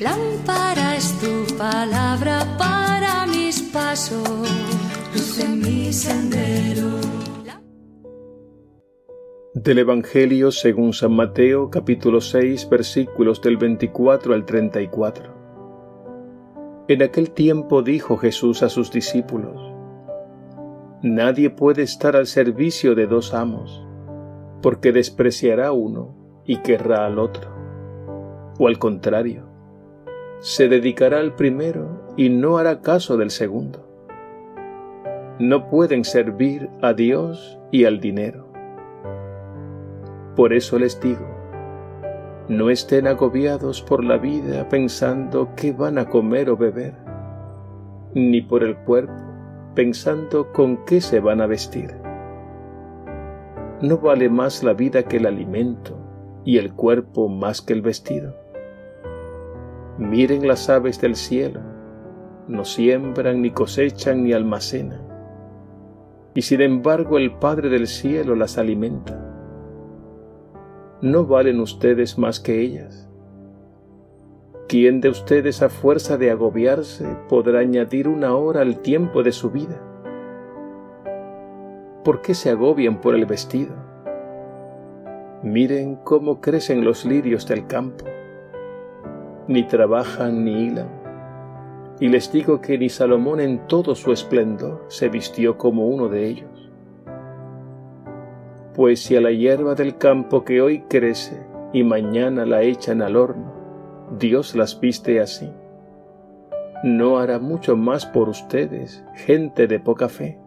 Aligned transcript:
Lámpara 0.00 0.96
es 0.96 1.16
tu 1.20 1.46
palabra 1.56 2.44
para 2.58 3.26
mis 3.26 3.62
pasos, 3.62 4.28
luz 5.14 5.38
en 5.38 5.60
mi 5.60 5.92
sendero. 5.92 6.90
Del 9.54 9.78
Evangelio 9.78 10.50
según 10.52 10.92
San 10.92 11.12
Mateo 11.12 11.70
capítulo 11.70 12.20
6 12.20 12.68
versículos 12.68 13.40
del 13.40 13.56
24 13.56 14.34
al 14.34 14.44
34. 14.44 15.40
En 16.88 17.02
aquel 17.02 17.30
tiempo 17.30 17.82
dijo 17.82 18.18
Jesús 18.18 18.62
a 18.62 18.68
sus 18.68 18.90
discípulos, 18.90 19.60
Nadie 21.02 21.48
puede 21.48 21.82
estar 21.82 22.16
al 22.16 22.26
servicio 22.26 22.94
de 22.94 23.06
dos 23.06 23.32
amos, 23.32 23.86
porque 24.60 24.92
despreciará 24.92 25.72
uno 25.72 26.42
y 26.44 26.58
querrá 26.58 27.06
al 27.06 27.18
otro. 27.18 27.50
O 28.58 28.68
al 28.68 28.78
contrario, 28.78 29.49
se 30.40 30.68
dedicará 30.68 31.18
al 31.18 31.34
primero 31.34 32.14
y 32.16 32.30
no 32.30 32.56
hará 32.56 32.80
caso 32.80 33.18
del 33.18 33.30
segundo. 33.30 33.86
No 35.38 35.68
pueden 35.68 36.04
servir 36.04 36.70
a 36.80 36.94
Dios 36.94 37.58
y 37.70 37.84
al 37.84 38.00
dinero. 38.00 38.46
Por 40.36 40.54
eso 40.54 40.78
les 40.78 40.98
digo, 41.00 41.26
no 42.48 42.70
estén 42.70 43.06
agobiados 43.06 43.82
por 43.82 44.02
la 44.02 44.16
vida 44.16 44.68
pensando 44.68 45.50
qué 45.56 45.72
van 45.72 45.98
a 45.98 46.06
comer 46.06 46.48
o 46.48 46.56
beber, 46.56 46.94
ni 48.14 48.40
por 48.40 48.62
el 48.62 48.76
cuerpo 48.78 49.12
pensando 49.74 50.52
con 50.52 50.84
qué 50.84 51.00
se 51.00 51.20
van 51.20 51.40
a 51.40 51.46
vestir. 51.46 51.94
¿No 53.82 53.98
vale 53.98 54.28
más 54.28 54.64
la 54.64 54.72
vida 54.72 55.04
que 55.04 55.18
el 55.18 55.26
alimento 55.26 55.96
y 56.44 56.58
el 56.58 56.72
cuerpo 56.74 57.28
más 57.28 57.62
que 57.62 57.72
el 57.72 57.82
vestido? 57.82 58.39
Miren 60.00 60.48
las 60.48 60.70
aves 60.70 60.98
del 60.98 61.14
cielo, 61.14 61.60
no 62.48 62.64
siembran, 62.64 63.42
ni 63.42 63.50
cosechan, 63.50 64.24
ni 64.24 64.32
almacenan, 64.32 65.02
y 66.32 66.40
sin 66.40 66.62
embargo 66.62 67.18
el 67.18 67.32
Padre 67.34 67.68
del 67.68 67.86
cielo 67.86 68.34
las 68.34 68.56
alimenta. 68.56 69.22
¿No 71.02 71.26
valen 71.26 71.60
ustedes 71.60 72.16
más 72.16 72.40
que 72.40 72.62
ellas? 72.62 73.10
¿Quién 74.68 75.02
de 75.02 75.10
ustedes 75.10 75.60
a 75.60 75.68
fuerza 75.68 76.16
de 76.16 76.30
agobiarse 76.30 77.06
podrá 77.28 77.58
añadir 77.58 78.08
una 78.08 78.34
hora 78.34 78.62
al 78.62 78.80
tiempo 78.80 79.22
de 79.22 79.32
su 79.32 79.50
vida? 79.50 79.82
¿Por 82.04 82.22
qué 82.22 82.32
se 82.32 82.48
agobian 82.48 83.02
por 83.02 83.14
el 83.14 83.26
vestido? 83.26 83.74
Miren 85.42 85.96
cómo 85.96 86.40
crecen 86.40 86.86
los 86.86 87.04
lirios 87.04 87.46
del 87.46 87.66
campo. 87.66 88.06
Ni 89.50 89.64
trabajan 89.64 90.44
ni 90.44 90.66
hilan. 90.66 90.88
Y 91.98 92.06
les 92.06 92.30
digo 92.30 92.60
que 92.60 92.78
ni 92.78 92.88
Salomón 92.88 93.40
en 93.40 93.66
todo 93.66 93.96
su 93.96 94.12
esplendor 94.12 94.84
se 94.86 95.08
vistió 95.08 95.58
como 95.58 95.88
uno 95.88 96.08
de 96.08 96.28
ellos. 96.28 96.70
Pues 98.76 99.02
si 99.02 99.16
a 99.16 99.20
la 99.20 99.32
hierba 99.32 99.74
del 99.74 99.98
campo 99.98 100.44
que 100.44 100.62
hoy 100.62 100.82
crece 100.88 101.44
y 101.72 101.82
mañana 101.82 102.46
la 102.46 102.62
echan 102.62 103.02
al 103.02 103.16
horno, 103.16 103.52
Dios 104.16 104.54
las 104.54 104.78
viste 104.78 105.20
así. 105.20 105.50
¿No 106.84 107.18
hará 107.18 107.40
mucho 107.40 107.76
más 107.76 108.06
por 108.06 108.28
ustedes, 108.28 109.04
gente 109.16 109.66
de 109.66 109.80
poca 109.80 110.08
fe? 110.08 110.38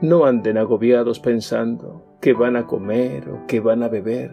No 0.00 0.26
anden 0.26 0.58
agobiados 0.58 1.18
pensando 1.18 2.04
qué 2.20 2.34
van 2.34 2.54
a 2.54 2.68
comer 2.68 3.28
o 3.30 3.46
qué 3.48 3.58
van 3.58 3.82
a 3.82 3.88
beber 3.88 4.30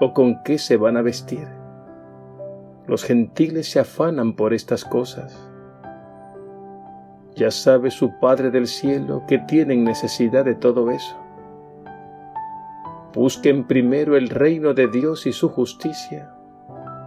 o 0.00 0.14
con 0.14 0.42
qué 0.42 0.58
se 0.58 0.76
van 0.76 0.96
a 0.96 1.02
vestir. 1.02 1.46
Los 2.86 3.04
gentiles 3.04 3.70
se 3.70 3.78
afanan 3.78 4.34
por 4.34 4.52
estas 4.52 4.84
cosas. 4.84 5.48
Ya 7.36 7.50
sabe 7.50 7.90
su 7.90 8.18
Padre 8.18 8.50
del 8.50 8.66
cielo 8.66 9.22
que 9.28 9.38
tienen 9.38 9.84
necesidad 9.84 10.44
de 10.44 10.54
todo 10.54 10.90
eso. 10.90 11.16
Busquen 13.14 13.66
primero 13.66 14.16
el 14.16 14.28
reino 14.28 14.74
de 14.74 14.88
Dios 14.88 15.26
y 15.26 15.32
su 15.32 15.48
justicia, 15.48 16.32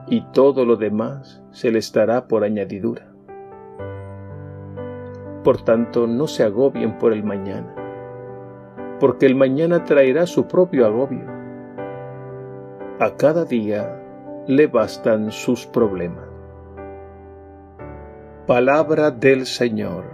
y 0.07 0.21
todo 0.31 0.65
lo 0.65 0.75
demás 0.75 1.41
se 1.51 1.71
les 1.71 1.91
dará 1.91 2.27
por 2.27 2.43
añadidura. 2.43 3.07
Por 5.43 5.61
tanto, 5.63 6.07
no 6.07 6.27
se 6.27 6.43
agobien 6.43 6.97
por 6.97 7.13
el 7.13 7.23
mañana, 7.23 7.73
porque 8.99 9.25
el 9.25 9.35
mañana 9.35 9.83
traerá 9.83 10.27
su 10.27 10.47
propio 10.47 10.85
agobio. 10.85 11.32
A 12.99 13.15
cada 13.17 13.43
día 13.43 13.99
le 14.47 14.67
bastan 14.67 15.31
sus 15.31 15.65
problemas. 15.65 16.27
Palabra 18.45 19.09
del 19.09 19.47
Señor. 19.47 20.05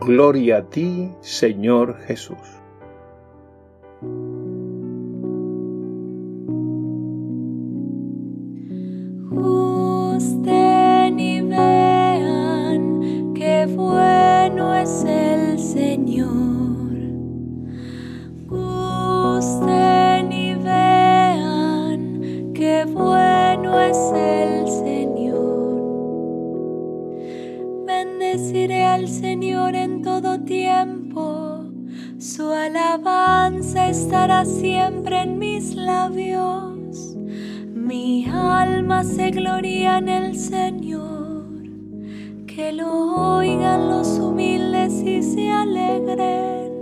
Gloria 0.00 0.58
a 0.58 0.62
ti, 0.62 1.12
Señor 1.20 1.96
Jesús. 2.06 2.58
Bendeciré 15.70 16.57
alma 38.62 39.04
se 39.04 39.30
gloria 39.30 39.98
en 39.98 40.08
el 40.08 40.36
Señor, 40.36 41.62
que 42.46 42.72
lo 42.72 43.36
oigan 43.36 43.88
los 43.88 44.18
humildes 44.18 45.02
y 45.02 45.22
se 45.22 45.50
alegren. 45.50 46.72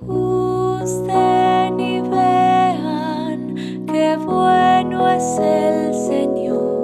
Gusten 0.00 1.80
y 1.80 2.00
vean 2.00 3.54
qué 3.86 4.16
bueno 4.16 5.08
es 5.08 5.38
el 5.38 5.94
Señor 5.94 6.76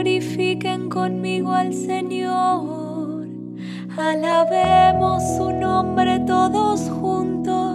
glorifiquen 0.00 0.88
conmigo 0.88 1.52
al 1.52 1.74
Señor. 1.74 3.28
Alabemos 3.98 5.22
su 5.36 5.52
nombre 5.52 6.20
todos 6.20 6.88
juntos. 6.88 7.69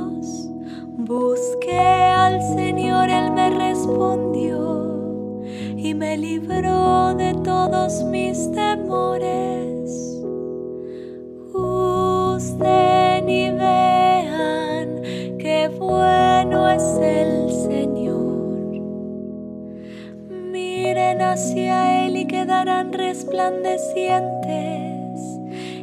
Busqué 1.07 1.79
al 1.79 2.41
Señor, 2.55 3.09
Él 3.09 3.31
me 3.31 3.51
respondió 3.51 5.43
y 5.77 5.93
me 5.93 6.17
libró 6.17 7.13
de 7.13 7.33
todos 7.43 8.03
mis 8.05 8.51
temores. 8.51 10.21
Gusten 11.53 13.29
y 13.29 13.51
vean 13.51 15.01
qué 15.37 15.69
bueno 15.79 16.69
es 16.69 16.83
el 17.01 17.51
Señor 17.51 17.75
hacia 21.35 22.05
Él 22.05 22.17
y 22.17 22.27
quedarán 22.27 22.93
resplandecientes, 22.93 25.19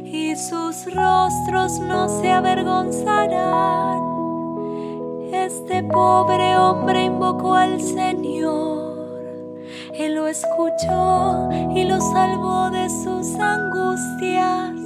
y 0.03 0.35
sus 0.35 0.93
rostros 0.93 1.79
no 1.79 2.09
se 2.09 2.31
avergonzarán. 2.31 4.12
Este 5.45 5.83
pobre 5.83 6.55
hombre 6.57 7.03
invocó 7.03 7.55
al 7.55 7.81
Señor, 7.81 9.61
Él 9.93 10.15
lo 10.15 10.27
escuchó 10.27 11.49
y 11.75 11.83
lo 11.83 11.99
salvó 11.99 12.69
de 12.69 12.89
sus 12.89 13.35
angustias. 13.35 14.79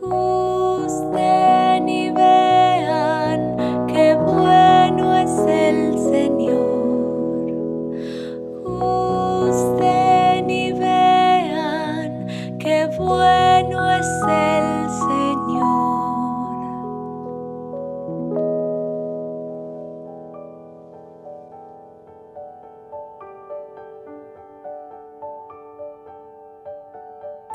Gusten 0.00 1.88
y 1.88 2.10
vean 2.10 3.86
qué 3.88 4.14
bueno 4.14 5.14
es 5.16 5.38
el 5.46 5.98
Señor. 5.98 6.80
bueno 12.96 13.90
es 13.92 14.06
el 14.28 14.90
Señor. 14.90 15.99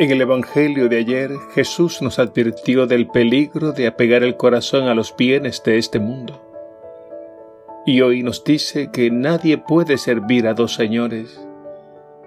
En 0.06 0.12
el 0.12 0.22
Evangelio 0.22 0.88
de 0.88 1.00
ayer 1.00 1.31
Jesús 1.56 2.04
nos 2.04 2.19
advirtió 2.19 2.86
del 2.86 3.07
peligro 3.07 3.72
de 3.72 3.88
apegar 3.88 4.22
el 4.22 4.38
corazón 4.38 4.88
a 4.88 4.94
los 4.94 5.16
bienes 5.18 5.63
de 5.63 5.80
este 5.80 5.98
mundo 5.98 6.40
Y 7.88 8.02
hoy 8.02 8.22
nos 8.22 8.44
dice 8.44 8.92
que 8.94 9.10
nadie 9.10 9.57
puede 9.57 9.98
servir 9.98 10.46
a 10.46 10.54
dos 10.54 10.75
señores, 10.75 11.44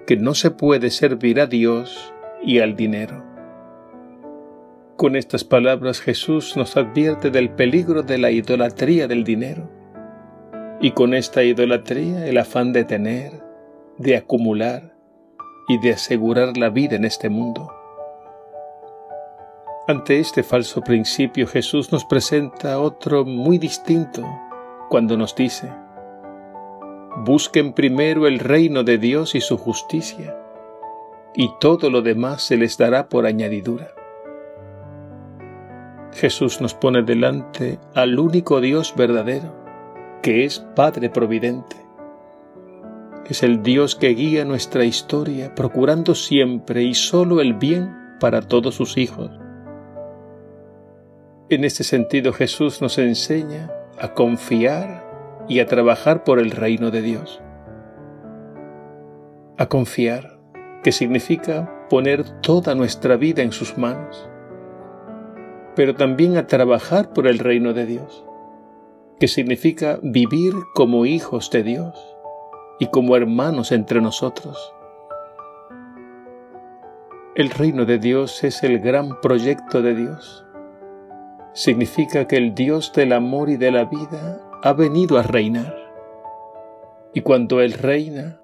que 0.08 0.16
no 0.16 0.34
se 0.34 0.50
puede 0.50 0.90
servir 0.90 1.40
a 1.40 1.46
Dios 1.46 2.12
y 2.42 2.58
al 2.58 2.74
dinero. 2.74 3.22
Con 4.96 5.14
estas 5.14 5.44
palabras 5.44 6.00
Jesús 6.00 6.56
nos 6.56 6.76
advierte 6.76 7.30
del 7.30 7.48
peligro 7.48 8.02
de 8.02 8.18
la 8.18 8.32
idolatría 8.32 9.06
del 9.06 9.22
dinero. 9.22 9.70
Y 10.80 10.90
con 10.90 11.14
esta 11.14 11.44
idolatría 11.44 12.26
el 12.26 12.38
afán 12.38 12.72
de 12.72 12.82
tener, 12.82 13.34
de 13.98 14.16
acumular 14.16 14.87
y 15.68 15.78
de 15.78 15.92
asegurar 15.92 16.56
la 16.56 16.70
vida 16.70 16.96
en 16.96 17.04
este 17.04 17.28
mundo. 17.28 17.70
Ante 19.86 20.18
este 20.18 20.42
falso 20.42 20.82
principio 20.82 21.46
Jesús 21.46 21.92
nos 21.92 22.04
presenta 22.04 22.78
otro 22.78 23.24
muy 23.24 23.58
distinto 23.58 24.22
cuando 24.88 25.16
nos 25.16 25.34
dice, 25.34 25.72
busquen 27.24 27.72
primero 27.72 28.26
el 28.26 28.38
reino 28.38 28.84
de 28.84 28.98
Dios 28.98 29.34
y 29.34 29.40
su 29.40 29.56
justicia, 29.56 30.36
y 31.34 31.50
todo 31.60 31.90
lo 31.90 32.02
demás 32.02 32.42
se 32.42 32.56
les 32.56 32.76
dará 32.76 33.08
por 33.08 33.26
añadidura. 33.26 33.88
Jesús 36.12 36.60
nos 36.60 36.74
pone 36.74 37.02
delante 37.02 37.78
al 37.94 38.18
único 38.18 38.60
Dios 38.60 38.94
verdadero, 38.96 39.54
que 40.22 40.44
es 40.44 40.60
Padre 40.74 41.10
Providente. 41.10 41.87
Es 43.28 43.42
el 43.42 43.62
Dios 43.62 43.94
que 43.94 44.08
guía 44.08 44.44
nuestra 44.44 44.84
historia, 44.84 45.54
procurando 45.54 46.14
siempre 46.14 46.82
y 46.82 46.94
solo 46.94 47.40
el 47.40 47.54
bien 47.54 47.94
para 48.20 48.40
todos 48.42 48.74
sus 48.74 48.96
hijos 48.96 49.30
en 51.50 51.64
este 51.64 51.82
sentido 51.82 52.32
Jesús 52.32 52.82
nos 52.82 52.98
enseña 52.98 53.70
a 53.98 54.12
confiar 54.12 55.46
y 55.48 55.60
a 55.60 55.66
trabajar 55.66 56.22
por 56.24 56.38
el 56.40 56.50
reino 56.50 56.90
de 56.90 57.00
Dios. 57.00 57.40
A 59.56 59.66
confiar, 59.66 60.38
que 60.82 60.92
significa 60.92 61.86
poner 61.88 62.24
toda 62.42 62.74
nuestra 62.74 63.16
vida 63.16 63.42
en 63.42 63.52
sus 63.52 63.78
manos, 63.78 64.28
pero 65.74 65.94
también 65.94 66.36
a 66.36 66.46
trabajar 66.46 67.14
por 67.14 67.26
el 67.26 67.38
reino 67.38 67.72
de 67.72 67.86
Dios, 67.86 68.24
que 69.18 69.26
significa 69.26 69.98
vivir 70.02 70.52
como 70.74 71.06
hijos 71.06 71.50
de 71.50 71.62
Dios 71.62 71.94
y 72.78 72.86
como 72.88 73.16
hermanos 73.16 73.72
entre 73.72 74.00
nosotros. 74.00 74.74
El 77.34 77.50
reino 77.50 77.84
de 77.84 77.98
Dios 77.98 78.42
es 78.44 78.62
el 78.62 78.80
gran 78.80 79.20
proyecto 79.20 79.82
de 79.82 79.94
Dios 79.94 80.44
significa 81.58 82.28
que 82.28 82.36
el 82.36 82.54
Dios 82.54 82.92
del 82.92 83.12
amor 83.12 83.50
y 83.50 83.56
de 83.56 83.72
la 83.72 83.84
vida 83.84 84.40
ha 84.62 84.72
venido 84.74 85.18
a 85.18 85.24
reinar. 85.24 85.74
Y 87.12 87.22
cuando 87.22 87.60
Él 87.60 87.72
reina, 87.72 88.40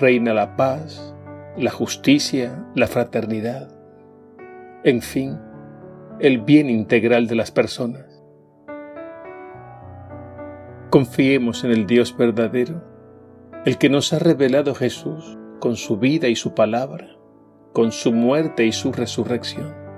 reina 0.00 0.34
la 0.34 0.56
paz, 0.56 1.14
la 1.56 1.70
justicia, 1.70 2.66
la 2.74 2.88
fraternidad, 2.88 3.68
en 4.82 5.02
fin, 5.02 5.38
el 6.18 6.40
bien 6.40 6.68
integral 6.68 7.28
de 7.28 7.36
las 7.36 7.52
personas. 7.52 8.24
Confiemos 10.90 11.62
en 11.62 11.70
el 11.70 11.86
Dios 11.86 12.16
verdadero, 12.16 12.82
el 13.68 13.76
que 13.76 13.90
nos 13.90 14.14
ha 14.14 14.18
revelado 14.18 14.74
Jesús 14.74 15.36
con 15.60 15.76
su 15.76 15.98
vida 15.98 16.28
y 16.28 16.36
su 16.36 16.54
palabra, 16.54 17.18
con 17.74 17.92
su 17.92 18.12
muerte 18.12 18.64
y 18.64 18.72
su 18.72 18.92
resurrección 18.92 19.88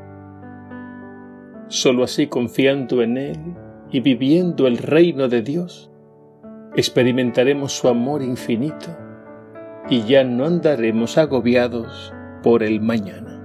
Solo 1.68 2.02
así 2.02 2.26
confiando 2.26 3.00
en 3.00 3.16
Él 3.16 3.38
y 3.92 4.00
viviendo 4.00 4.66
el 4.66 4.76
reino 4.76 5.28
de 5.28 5.42
Dios, 5.42 5.88
experimentaremos 6.74 7.70
su 7.70 7.86
amor 7.86 8.22
infinito 8.24 8.88
y 9.88 10.02
ya 10.02 10.24
no 10.24 10.46
andaremos 10.46 11.16
agobiados 11.16 12.12
por 12.42 12.64
el 12.64 12.80
mañana. 12.80 13.39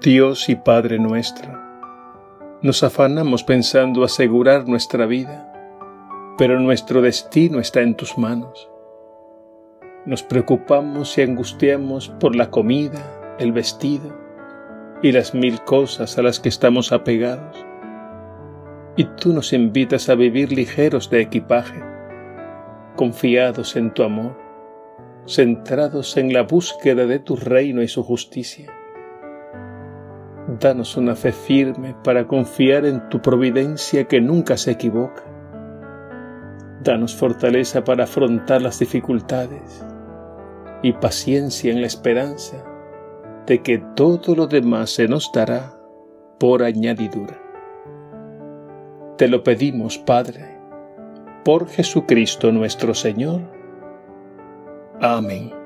Dios 0.00 0.48
y 0.48 0.56
Padre 0.56 0.98
nuestro, 0.98 1.50
nos 2.62 2.82
afanamos 2.82 3.44
pensando 3.44 4.04
asegurar 4.04 4.68
nuestra 4.68 5.06
vida 5.06 5.48
pero 6.38 6.60
nuestro 6.60 7.02
destino 7.02 7.58
está 7.58 7.82
en 7.82 7.96
tus 7.96 8.16
manos. 8.16 8.70
Nos 10.06 10.22
preocupamos 10.22 11.18
y 11.18 11.22
angustiamos 11.22 12.10
por 12.20 12.36
la 12.36 12.48
comida, 12.48 13.36
el 13.40 13.52
vestido 13.52 14.16
y 15.02 15.10
las 15.10 15.34
mil 15.34 15.60
cosas 15.62 16.16
a 16.16 16.22
las 16.22 16.38
que 16.38 16.48
estamos 16.48 16.92
apegados. 16.92 17.66
Y 18.96 19.04
tú 19.04 19.32
nos 19.32 19.52
invitas 19.52 20.08
a 20.08 20.14
vivir 20.14 20.52
ligeros 20.52 21.10
de 21.10 21.22
equipaje, 21.22 21.82
confiados 22.94 23.74
en 23.74 23.92
tu 23.92 24.04
amor, 24.04 24.38
centrados 25.26 26.16
en 26.16 26.32
la 26.32 26.42
búsqueda 26.42 27.04
de 27.06 27.18
tu 27.18 27.34
reino 27.34 27.82
y 27.82 27.88
su 27.88 28.04
justicia. 28.04 28.77
Danos 30.48 30.96
una 30.96 31.14
fe 31.14 31.32
firme 31.32 31.94
para 32.02 32.26
confiar 32.26 32.86
en 32.86 33.08
tu 33.08 33.20
providencia 33.20 34.04
que 34.04 34.20
nunca 34.20 34.56
se 34.56 34.72
equivoca 34.72 35.22
Danos 36.82 37.16
fortaleza 37.16 37.82
para 37.82 38.04
afrontar 38.04 38.62
las 38.62 38.78
dificultades 38.78 39.84
y 40.82 40.92
paciencia 40.92 41.72
en 41.72 41.80
la 41.80 41.88
esperanza 41.88 42.64
de 43.46 43.62
que 43.62 43.78
todo 43.96 44.36
lo 44.36 44.46
demás 44.46 44.90
se 44.90 45.08
nos 45.08 45.30
dará 45.32 45.72
por 46.38 46.62
añadidura. 46.62 47.36
Te 49.16 49.26
lo 49.26 49.42
pedimos, 49.42 49.98
Padre, 49.98 50.56
por 51.44 51.68
Jesucristo 51.68 52.52
nuestro 52.52 52.94
Señor. 52.94 53.40
Amén. 55.00 55.57